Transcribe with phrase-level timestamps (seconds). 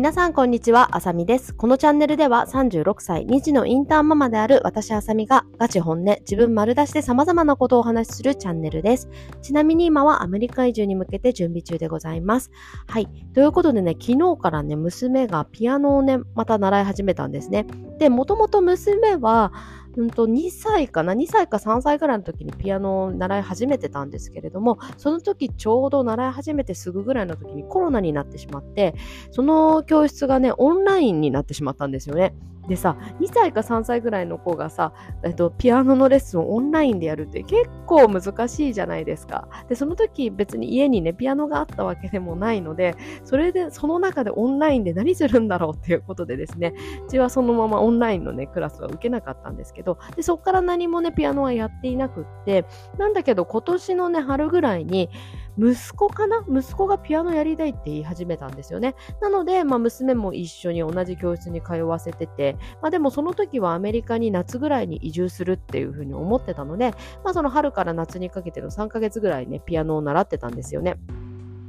[0.00, 1.54] 皆さんこんにちは、あさみです。
[1.54, 9.10] このチャンネルでは36歳、2児のインターンママである私あさみがガチ本音、自分丸出しで様々なことをお話しするチャンネルです。
[9.42, 12.50] ちなみに今はアメリカ移住に向けて準備中でございます。
[12.86, 13.08] はい。
[13.34, 17.66] ということでね、昨日からね、娘がピアノをね、また習い始めたんですね。
[17.98, 19.52] で、もともと娘は、
[19.96, 28.94] うんと2歳かな？2歳か3歳ぐらいの時にピアノを習い始めてたんですけれどもその時ちょうど習い始めてすぐぐらいの時にコロナになってしまって
[29.32, 32.34] その教室がねオンラインになってしまったんですよね。
[32.70, 34.92] でさ、2歳か3歳ぐらいの子がさ、
[35.24, 39.48] えっと、ピアノのレッスンをオンラインでやるって結構難しいじゃないですか。
[39.68, 42.94] で、その時別に家にね、ピアノがあったわけでもないので、
[43.24, 46.72] それで、その中でオンラインで何するんだろうっていうことでですね、
[47.08, 52.66] うちはそのままオンラインのね、クラスは受けなかったんですけど、で、そこから何もね、ピアノはやっていなくって、
[52.98, 55.10] なんだけど今年のね、春ぐらいに、
[55.58, 56.44] 息子かな？
[56.48, 58.94] 息子がピアノやりたいって言い始めたんですよね。
[59.20, 66.92] なので、まあ、娘も一緒に同じ教室に通わせてて、まあ、でもその時はアメリカに夏ぐらいに移住するっていうふうに思ってたので、
[67.24, 70.96] まあ、その春から夏にかけての3ヶ月ぐらいね、ピアノを習ってたんですよね。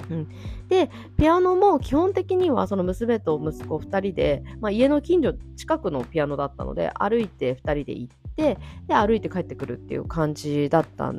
[0.09, 0.29] うん、
[0.67, 11.13] でピアノも基本的にはその娘と息子2人で、まあ、家の近所近くのピアノだったので歩いて2人で行っててで歩いて帰ってくるっていう感じだった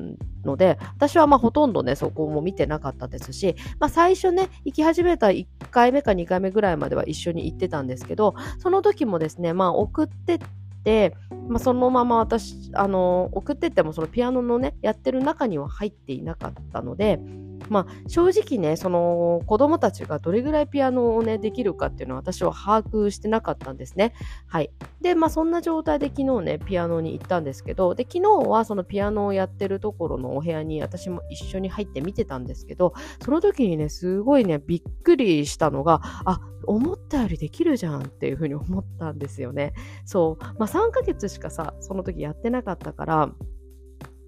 [0.44, 11.14] ので私はまあほとんどねそこも見てなかったですし、まあ、最初ね行き始めた1回目か2回目ぐらいまでは一緒に行ってたんですけどその時もですねまあ送ってって
[11.48, 17.20] まあ、そのまま私あの送ってってもそのピアノのねやってる中には入っていなかったので
[17.68, 24.14] まあ、正直ね、その子供たちがどれぐらいピアノをね、できるかっていうのは私は把握してなかったんですね。
[24.46, 24.70] はい。
[25.00, 39.72] で、まあ、そんな状態で昨日ね、ピアノに行ったんですけど、で、昨日はそのピアノをやってるところのお部屋に私も一緒に入って見てたんですけど、その時にね、すごいね、びっくりしたのが、あ、思ったよりできるじゃんっていうふうに思ったんですよね。
[40.04, 40.44] そう。
[40.58, 43.30] まあ、3ヶ月しかさ、その時やってなかったから、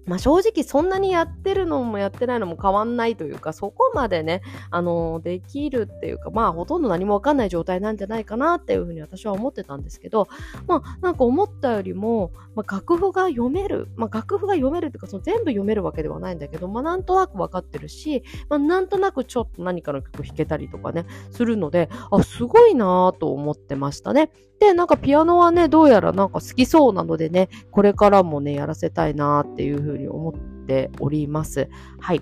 [0.05, 10.27] まあ、正直そんなにやってるのもやってないのも変わんないというか、そこまでね、あの、できるっていうか、まあ、ほとんど何もわかんない状態なんじゃないかなっていうふうに私は思ってたんですけど、
[10.67, 24.31] まあ、なんか思ったよりも、まあ、楽譜が読める、まあ、楽譜が読めるっていうか、その全部読めるわけではないんだけど、まあ、なんとなくわかってるし、まあ、なんとなくちょっと何かの曲弾けたりとかね、するので、あ、すごいなぁと思ってましたね。
[24.59, 31.69] で、なんかピアノはね、どうやらなんか好きそうなのでね、これからもね、やらせたいなっていうふうに思っております。
[31.99, 32.21] はい。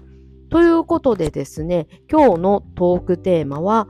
[0.49, 3.87] ということでですね、今日のトークテーマは、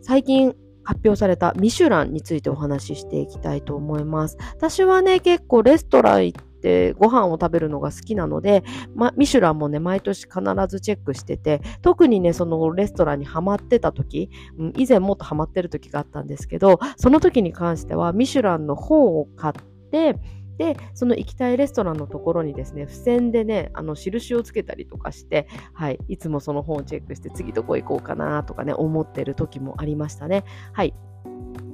[0.00, 0.54] 最近
[0.86, 4.38] 発表されたミシュランについてお話ししていきたいと思います。
[4.54, 8.62] 私はね、結構レストラン行ってご飯を食べるのが好きなので、
[8.94, 14.30] ま、ミシュランもね、毎年必ずチェックしてて、特にね、そのレストランにハマってた時、
[14.76, 19.54] 以前もっとハマってる時があったんですけど、その時に関してはミシュランの本を買っ
[19.90, 20.16] て、
[20.58, 30.44] で、その行きたいレストランのところにですね、付箋でね、あの、印をつけたりとかして、はい、いつもその本をチェックして、次どこ行こうかなとかね、思ってる時もありましたね。
[30.72, 30.94] はい。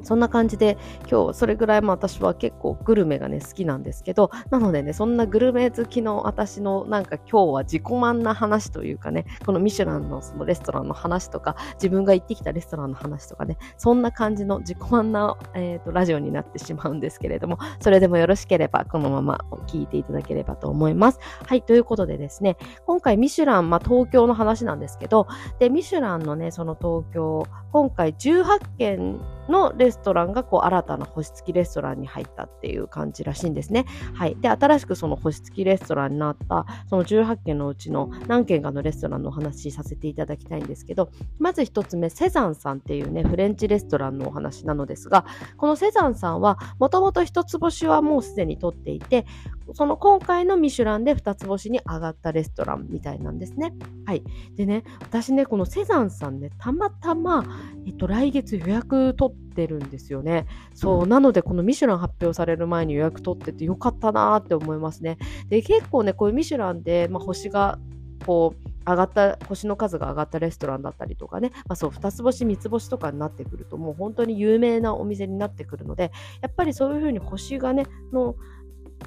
[0.02, 0.76] そんな感じで
[1.10, 21.18] 今日それぐらいも私は結構グルメがね好きなんですけどなのでねそんなグルメ好きの私のなんか今日は自己満な話というかねこのミシュランのそのレストランの話とか自分が行ってきたレストランの話とかねそんな感じの自己満な、えーと、ラジオになってしまうんですけれどもそれでもよろしければこのまま聞いていただければと思います。
[21.46, 25.26] はいということでですね今回ミシュラン、まあ、東京の話なんですけど
[25.58, 33.86] でミシュランのねその東京今回18件のレストランがこう新たな星付きレストランに入ったっていう感じらしいんですね。
[34.14, 34.36] はい。
[34.40, 45.24] で、新しくその星付きレストランになったその18軒のうちの何軒かのレストランのお話しさせていただきたいんですけど、まず1つ目、セザンさんっていうね、フレンチレストランのお話なのですが、
[45.56, 49.26] このセザンさんはもともと1つ星はもうすでに取っていて、
[49.74, 53.72] その今回のミシュランで2つ星に上がったレストランみたいなんですね。
[54.04, 54.22] はい。
[54.56, 57.44] でね、私ね、このセザンさんね、たまたま、
[57.86, 60.46] えっと、来月予約取ってるんですよね。
[60.74, 65.18] そう、なのでこのミシュラン発表される前に予約取っててよかったなーって思いますね。
[65.48, 67.78] で、結構ね、こういうミシュランで、まあ、星が、
[68.26, 76.10] こう、上がった星の数が上がったレストランだったりとかね、まあ、そう2つ星3つ星とかになってくるともう本当に有名なお店になってくるので
[76.40, 78.34] やっぱりそういうふうに星がねの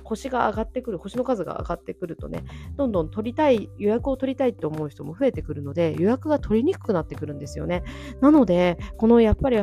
[0.03, 2.44] 星が上がってくる、星の数が上がってくるとね、
[2.77, 7.83] どんどん取りたい、予約を取りたいって思う人も増えてくるので、予約が取りにくくなってくるんですよね。
[8.21, 9.57] なので、このやっぱり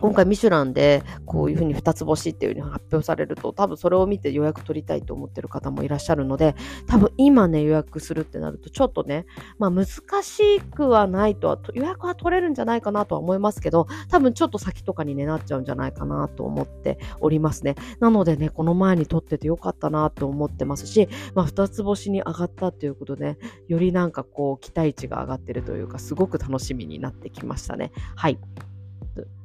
[0.00, 6.54] 今回ミシュランでこういうふうに二つ星っていうふうに発表されると多分それを見て予約取りたいと思ってる方もいらっしゃるので
[6.86, 9.26] 多分今ね予約するってなるとちょっとね
[9.58, 9.86] まあ難
[10.22, 17.74] しくはないとは予約は取れるんじゃないかなとは思いますけど多分ちょっと先とかにねなっちゃうんじゃないかなと思っておりますね。
[18.00, 27.90] なのでねこの前に撮っててよかったなと思ってますしまあ二つ星に上がったっていうことで、ね、よりなんかこう期待値が上がってるというかすごく楽しみになってきましたね。
[28.14, 28.38] はい。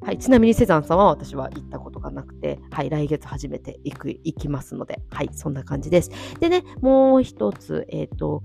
[0.02, 6.12] はい、ちなみにセザンさんは私は行ったことがなくて、はい、来月初めて行く、行きますので、はい、そんな感じです。
[6.40, 8.44] でね、もう一つ、えっ、ー、と、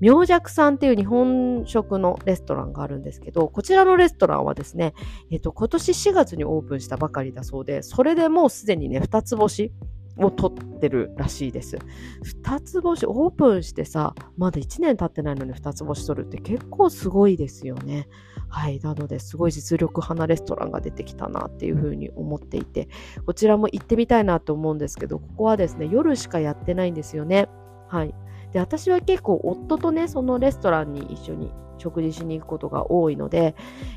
[0.00, 4.94] 明尺さんっていう日本食のレストランがあるんですけど、こちらのレストランはですね、
[5.30, 9.72] えっ、ー、と、今年4月にオープンしたばかりだそうで、それでもうすでにね、二つ星
[10.18, 11.78] を取ってるらしいです。
[12.22, 18.08] 二つ星、オープンしてさ、まだ1年経ってないのに二つ星取るって結構すごいですよね。
[18.48, 18.80] はい。
[18.80, 22.88] なので、すごい実力派なレストランが出てきたなっていうふうに思っていて、
[23.26, 27.48] こちらも行ってみたいなと思うんですけど、ここはですね、夜しかやってないんですよね。
[27.88, 28.14] はい。
[28.52, 33.54] で、私は結構夫とね、そのレストランに一緒に食事しに行くことが多いので、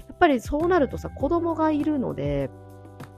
[0.09, 2.49] やっぱりそうなるとさ、子供がいるので、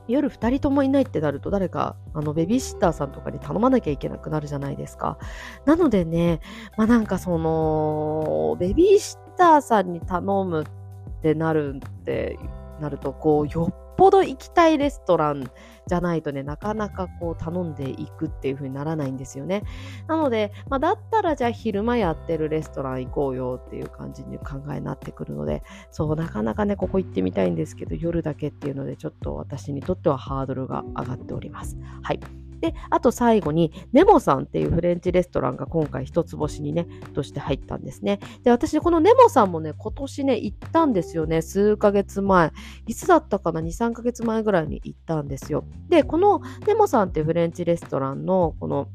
[0.07, 5.17] 夜2人ともいないってなると誰かあのベビーシッターさんとかに頼まなきゃいけなくなるじゃないですか。
[5.65, 6.41] なのでね、
[6.77, 10.82] まあなんかそのベビーシッターさんに頼むって
[11.23, 12.37] ってなるって
[12.81, 15.49] なるとこうよっぽど行きたいレストラン
[15.87, 19.63] じゃないとね、なかなかこう頼んでいくっていう風にならないんですよね。
[20.07, 31.77] なので、まあ、だったらじゃあ昼間やってるレストラン行こうよっていう感じに考えになってくるので、そう、なかなかね、ここ行ってみたいんですけど、夜だけっていうので、ちょっと私にとってはハードルが上がっております。
[32.01, 32.19] はい。
[32.63, 38.21] で、あと最後に、ネモさんっていうフレンチレストランが今回一つ星にね、として入ったんですね。
[38.43, 41.41] で、私、このネモさんもね、今年ね、行ったんですよね。
[41.41, 42.53] 数ヶ月前。
[42.87, 45.65] いつだったかな ?2、3ヶ月前ぐらいに行ったんですよ。
[45.89, 48.87] で、このネモさんっていうフレンチレストランの、この、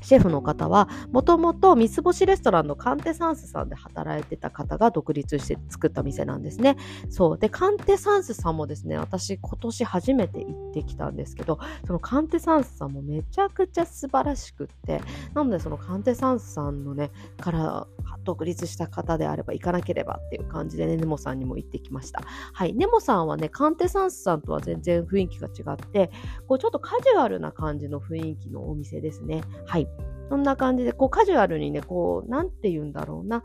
[0.00, 6.76] シェフの方はもともと三つ星レストランのカンテサンスさんで働いてた方が独立して作った店なんですね。
[7.08, 7.38] そう。
[7.38, 15.00] で、カンテサンスさんもですね、私今年初めて行ってきたんですけど、そのカンテサンスさんもめちゃくちゃ素晴らしくって、
[15.34, 17.86] なのでそのカンテサンスさんのね、から
[18.24, 22.22] 独立した方であれば行かなければっていう感じでね、ネモさんにも行ってきました。
[22.52, 22.74] はい。
[22.74, 26.10] ネモさんはね、カンテサンスさんとは全然雰囲気が違って、
[26.48, 29.42] こうちょっとカジュアルな感じの雰囲気のお店ですね。
[29.66, 29.88] はい。
[30.28, 33.42] そんな感じで、こうカジュアルにね、こう、なんて言うんだろうな。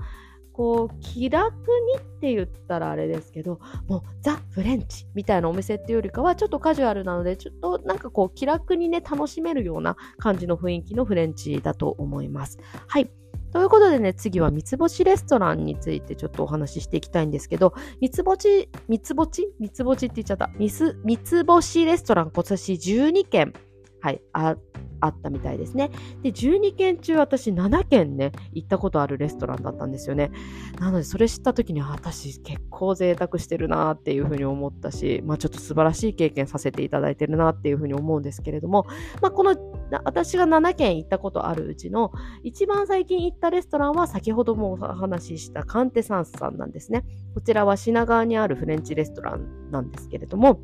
[0.56, 12.58] こう気楽にって言ったらあれですけどもうザ・フレンチみたいなお店っていうよりかはちょっとカジュアルなのでちょっとなんかこう気楽にね楽しめるような感じの雰囲気のフレンチだと思います。
[12.88, 13.12] はい。
[13.56, 19.48] ということでね、次は三つ星レストランについてちょっとお話ししていきたいんですけど、三つ星、三つ星？
[19.62, 20.50] 三つ星って言っちゃった。
[20.58, 23.54] 三つ星レストラン今年12件、
[24.02, 24.58] はい、あ
[25.06, 25.92] あったみたいですね。
[26.22, 30.32] で、12件中私7件ね、行ったことあるレストランだったんですよね。
[30.80, 38.86] なので、それ知った時に、私結構贅沢してるなっていうふうに思ったし、まあちょっと素晴らしい経験させていただいてるなっていうふうに思うんですけれども、
[39.22, 39.56] まあこの、
[40.04, 42.12] 私が7件行ったことあるうちの、
[42.44, 47.04] 一番最近行ったレストランは先ほどもお話ししたカンテサンスさんなんですね。
[47.34, 50.60] こちらは品川にあるフレンチレストランなんですけれども、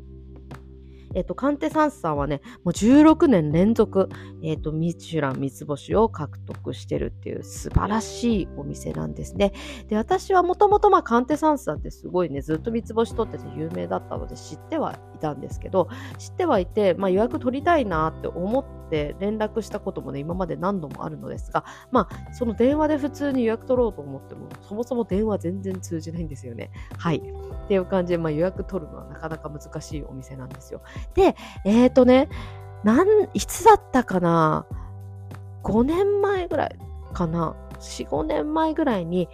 [1.14, 4.08] えっと、カンテサンスさんはね、もう16年連続、
[4.42, 9.52] えっと、ミシュラン三つ星を獲得してるっていう素晴らしいお店なんですね。
[9.88, 15.88] で、私はもともとまあカンテサンスさんってすごいね、ずっと三つ星取ってて有名だったので知ってはたんですけど、
[16.18, 26.70] 知ってはいて、まあ予約取りたいなって思って連絡したこともね、今まで何度もあるのですが、まあ、その電話で普通に予約取ろうと思っても、そもそも電話全然通じないんですよね。
[26.98, 27.16] はい。
[27.16, 30.82] っていう感じで、まあ予約取るのはなかなか難しいお店なんですよ。
[31.14, 32.28] で、えっ、ー、とね、
[32.84, 34.66] なん、いつだったかな
[35.62, 36.76] ?5 年前ぐらい
[37.14, 39.28] かな ?4、5年前ぐらいに、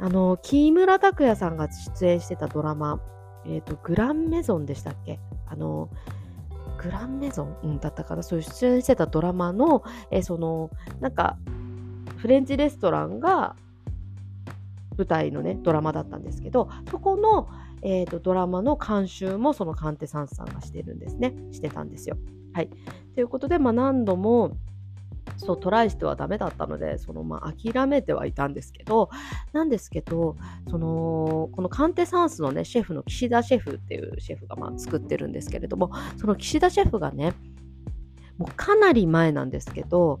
[0.00, 3.00] あの、木村拓哉さんが出演してたドラマ、
[3.48, 5.18] えっ、ー、と、グランメゾンでしたっけ？
[5.46, 5.88] あの、
[6.82, 8.22] グランメゾン、うん、だったかな？
[8.22, 11.38] そういう出演してたドラマの、えー、その、なんか、
[12.18, 13.56] フレンチレストランが
[14.96, 17.48] 舞台のね、ドラマだったんですけど、そこの、
[17.82, 21.34] えーと、ドラマの監修もそのカンテサンスさんがしてるんですね。
[21.52, 22.16] してたんですよ。
[22.52, 22.70] はい。
[23.14, 24.56] ということで、まあ、何度も
[25.38, 29.08] そうトライしてはダメだったのでその、まあ、諦めてはいたんですけど
[29.52, 30.36] なんですけど
[30.68, 37.34] そのこのカンテサンスのねシェフの岸田シェフっていうシェフがまあ作ってるんですけれどもその岸田シェフがね
[38.36, 40.20] もうかなり前なんですけど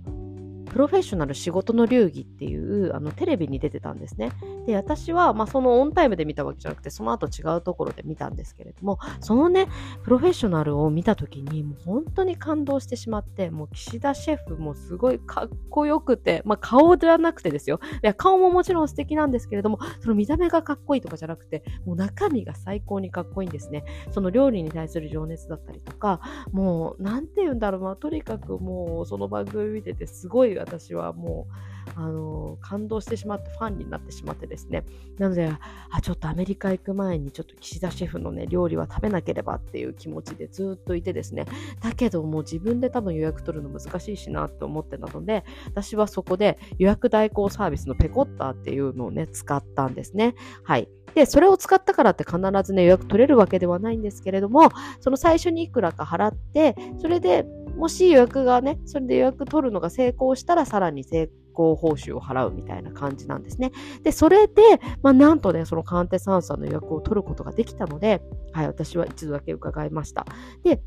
[0.68, 4.32] プロフェッショナル仕事の流儀っていうあのテレビに出てたんですね。
[4.66, 9.66] で、私は、まあ、そのオンタイムで見たわけじゃなくて、その後違うところで見たんですけれども、そのね、
[10.02, 17.80] プロフェッショナルを見た時に、もう本当に感動してしまって、もう岸田シェフもすごいかっこよくて、まあ、顔ではなくてですよ。
[17.94, 23.84] いや、顔ももちろん素敵なんですけれども、その見た目がかっこいいとかじゃなくて、もう中身が最高にかっこいいんですね。
[24.10, 26.20] その料理に対する情熱だったりとか、
[26.52, 31.52] もう、なんて言うんだろう、まあ、とにかくもう、その番組見てて、すごい私はもう、
[31.96, 34.84] あの感動してしまってファンになってしまってですね。
[35.18, 35.50] なので
[35.90, 41.46] あちょっとアメリカ行く前にちょっと岸田シェフのね料理は食べなければっていう気持ちでずっといてですね。
[41.82, 50.34] だけどもう自分で多分予約取るの難しいしなと思ってたので私はそこで予約代行サービスのペコッターっていうのをね使ったんですね。
[50.64, 50.88] はい。
[51.14, 57.44] で、それを使ったからって必ずね、予約取れるわけではないんですけれども、その最初にいくらか払って、それで
[57.76, 63.72] もし予約がね、それで予約取るのが成功したら、さらに成功報酬を払うみたいな感じなんですね。
[64.04, 64.62] で、それで、
[65.02, 68.22] まあ、なんとね、そのカンテサンさんの予約を取ることができたので、
[68.52, 70.24] はい、私は一度だけ伺いました。
[70.62, 70.80] で、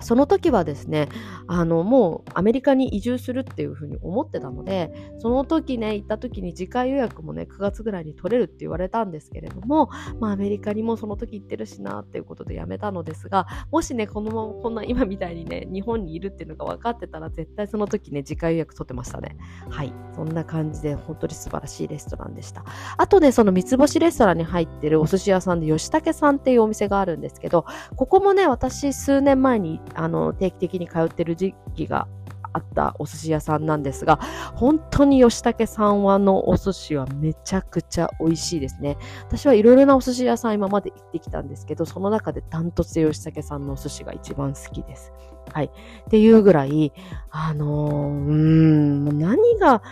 [0.00, 1.08] その時はですね、
[1.46, 9.90] あの、もうアメリカに移住するっていうふうに思ってたので、その時ね、行った時に次回予約もね、9月ぐらいに取れるって言われたんですけれども、
[10.20, 19.36] まあアメリカにもその時行ってるしなっていうことでやめたのですが、もしね、このままこんな今みたいにね、日本にいるっていうのが分かってたら、絶対その時ね、次回予約取ってましたね。
[19.68, 19.92] はい。
[20.14, 22.64] そんな感じで、本当に素晴らしいレストランでした。
[22.96, 27.64] あとね、その三つ星レストランに入ってるお寿司屋さんで吉武さんっていうお店があるんですけど、
[27.96, 32.06] ここもね、私数年前にあの定期的に通ってる時期が
[32.52, 34.18] あったお寿司屋さんなんですが、
[34.54, 38.96] 本当に吉武さんはのお寿司はめちゃくちゃ美味しいですね。
[39.26, 45.12] 私はいろいろなお寿司屋さん今まで行ってきたんですけど、その中でダントツで吉武さんのお寿司が一番好きです。
[45.52, 45.66] はい。
[45.66, 45.70] っ
[46.10, 46.92] ていうぐらい、
[47.30, 49.82] あのー、うーん、何が、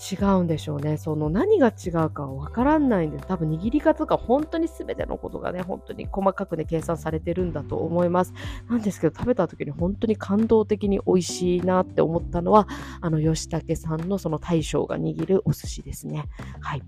[0.00, 0.96] 違うんでしょうね。
[0.96, 3.26] その何が違うかわからないんです。
[3.26, 8.32] 多分握り方とか本当に全てのことがね、本当に細かくね、計算されてるんだと思います。
[8.68, 12.66] なんですけど、食べた時に本当に感動的に美味しいなって思ったのは、
[13.02, 16.24] あの、吉武さんのその大将が握るお寿司ですね。
[16.60, 16.82] はい。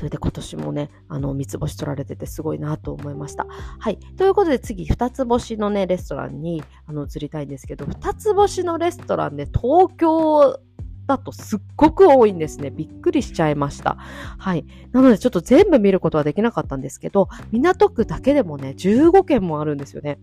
[0.00, 3.46] それで今年もね、あの、三つ星取られててすごいなと思いました。
[3.78, 3.98] はい。
[4.16, 10.58] ということで次、二つ星のね、レストランにあの移りたいんですけど、二つ星のレストランで東京
[11.10, 12.70] だとすっごく多いんですね。
[12.70, 13.96] びっくりしちゃいました。
[13.96, 14.64] はい。
[14.92, 20.18] なのでちょっと全部見ることはできなかったんですけど、港区だけでもね、15件もあるんですよね。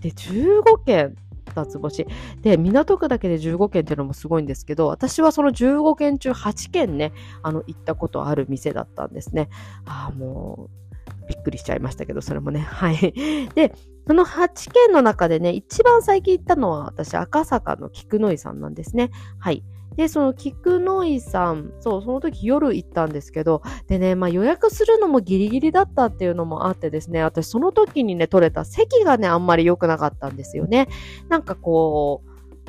[0.00, 1.16] で、15件
[1.48, 2.06] 二つ星。
[2.42, 9.48] で、港区だけで15件っていうのもすごいんですけど、私はその15件中8件ね、あの、行ったことある店だったんですね。
[9.86, 12.60] ああ、もう、びっくりしちゃいましたけど、それもね。
[12.60, 13.12] はい。
[13.54, 13.74] で、
[14.06, 19.10] その8件の中でね、一番最近行ったのは私、赤坂の菊の井さんなんですね。
[19.38, 19.62] はい。
[19.96, 30.88] で、その菊ノ井さん、そう、その時夜行ったんですけど、でね、まあ予約するのもギリギリだったっていうのもあってですね、私その時にね、取れた席がね、あんまり良くなかったんですよね。
[31.28, 32.28] なんかこう、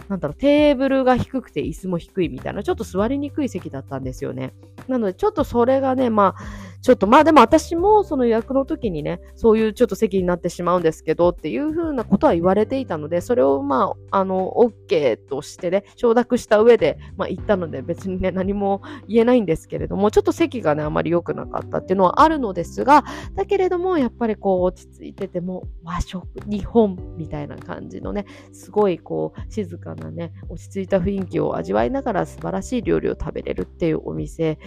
[0.09, 4.53] なんだろう、テーブルが低くて椅子も低いみたいな、ちょっと座りにくい席だったんですよね。
[4.87, 6.43] なので、ちょっとそれがね、まあ、
[6.81, 23.03] ちょっとまあでも私もその予約の時にね、そういうちょっと席になってしまうんですけどっていうふうなことは言われていたので、それをまあ、あの、OK としてね、承諾した上で、まあ行ったので別にね、何も言えないんですけれども、ちょっと席がね、あまり良くなかったっていうのはあるのですが、
[23.35, 34.57] だけれども、やっぱりこう落ち着いてても和食、日本みたいな感じのね、すごいこう静かなね、落ち着いた雰囲気を味わいながら素晴らしい料理を食べれるっていうお店っ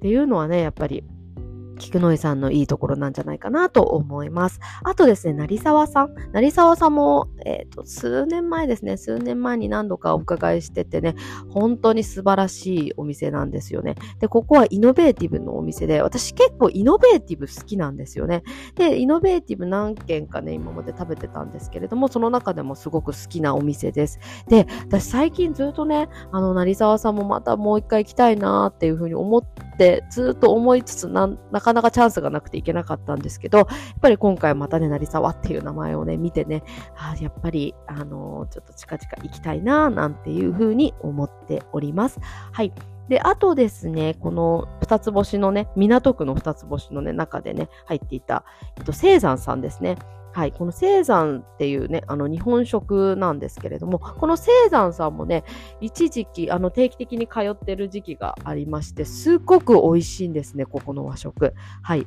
[0.00, 1.02] ていうのはね、やっぱり
[1.78, 4.60] 菊野井さんのいいところなんじゃないかなと思います。
[4.84, 6.14] あとですね、成沢さん。
[6.32, 11.14] 成沢さんも、えっ、ー、と、数年前ですね、数年前に何度かお伺いしててね、
[11.48, 13.94] 本当に素晴らしいお店なんですよね。
[14.20, 18.42] で、ここはイノベーティブのお店で、私結構イノベーティブ好きなんですよね。
[18.74, 24.18] で、イノベーティブ何軒かね、今まで食べてたんですけれども、その中でもすごく好きなお店です。
[24.48, 29.44] で、私最近ずっとね、あの、成沢さんもまたもう一回行きたいなーっていうふうに思っ
[29.78, 31.28] て、ずっと思いつつな、
[31.60, 33.66] かなかチャンスがなくていけなかったんですけど、やっ
[34.00, 36.62] ぱり今回またね、成沢っていう名前をね、見てね、
[36.96, 42.20] あやっぱり、あのー、ちょっと近々行きたいな、なんていうふうに思っております。
[42.52, 42.72] はい。
[43.08, 48.44] で、あとですね、この二つ星のね、港区の二つ星のね、中でね、入っていた、
[48.76, 49.96] えっと、聖山さんですね。
[50.32, 55.42] はい、この青山っていうね、あの日本食なんですけれども、この青山さんもね、
[55.80, 61.54] 一時期、あの定期的に通ってる時期がありまして、すっごく美味しいんですね、ここの和食。
[61.82, 62.06] はい。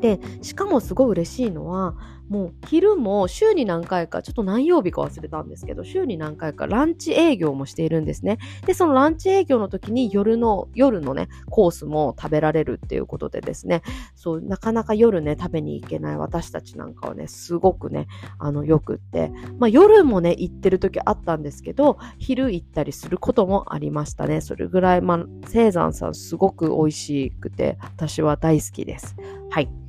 [0.00, 1.94] で、しかもすごい嬉しいのは、
[2.28, 8.38] もう昼も週に何回か、ちょっと何曜日か忘れたんですけど、週に何回かランチ営業もしているんですね。
[8.66, 13.82] で、そのランチ営業の時に夜の、夜のね、コースも食べられるっていうことでですね、
[14.14, 18.06] そう、なかなか夜ね、食べに行けない私たちなんかはね、すごくね、
[18.38, 24.40] あの、よくって、まあ夜もね、行ってる時あったんですけど、昼行ったりすることもありましたね。
[24.40, 29.16] それぐらい、まあ、生山さんすごく美味しくて、私は大好きです。
[29.50, 29.83] はい。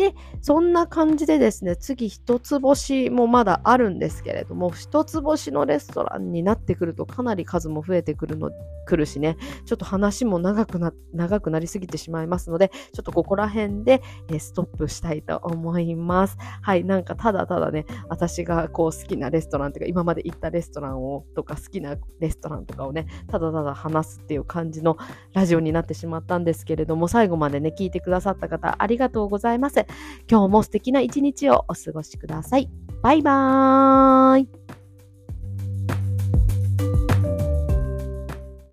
[0.00, 8.50] で、そんな感じでですね、次一つ星もまだあるんですけれども、一つ星のレストランになってくるとかなり数も増えてくるの、
[8.86, 14.00] くるしね、ちょっと話も長くな、長くなりすぎてしまいますので、ちょっとここら辺で、
[14.32, 16.38] えストップしたいと思います。
[16.62, 24.96] はい、なんかただただね、私がこう好きなレストランとか、今まで行ったレストランを、とか好きなレストランとかをね、ただただ話すっていう感じの
[25.34, 29.84] ラジオになってしまったんですけれども、最後までね、聞いてくださった方、ありがとうございます。
[30.30, 32.70] 今日も素敵な一日をお過ごしください。
[33.02, 34.79] バイバーイ。